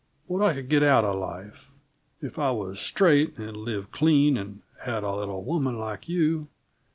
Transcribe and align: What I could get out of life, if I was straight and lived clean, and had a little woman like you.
What 0.25 0.41
I 0.41 0.55
could 0.55 0.67
get 0.67 0.81
out 0.81 1.05
of 1.05 1.19
life, 1.19 1.69
if 2.21 2.39
I 2.39 2.49
was 2.49 2.79
straight 2.79 3.37
and 3.37 3.55
lived 3.55 3.91
clean, 3.91 4.35
and 4.35 4.63
had 4.83 5.03
a 5.03 5.13
little 5.13 5.43
woman 5.43 5.77
like 5.77 6.09
you. 6.09 6.47